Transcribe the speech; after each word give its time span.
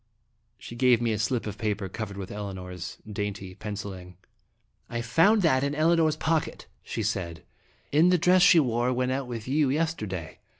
She 0.57 0.75
gave 0.75 0.99
me 0.99 1.11
a 1.11 1.19
slip 1.19 1.45
of 1.45 1.59
paper 1.59 1.87
covered 1.87 2.17
with 2.17 2.31
Elinor's 2.31 2.97
dainty 3.07 3.53
penciling." 3.53 4.17
I 4.89 5.03
found 5.03 5.43
that 5.43 5.63
in 5.63 5.75
Elinor's 5.75 6.15
pocket," 6.17 6.65
she 6.81 7.03
said, 7.03 7.43
"in 7.91 8.09
the 8.09 8.17
dress 8.17 8.41
she 8.41 8.59
wore 8.59 8.91
when 8.91 9.11
out 9.11 9.27
with 9.27 9.47
you 9.47 9.69
yesterday. 9.69 10.39